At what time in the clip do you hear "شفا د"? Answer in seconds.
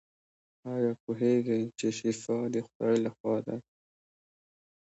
1.97-2.55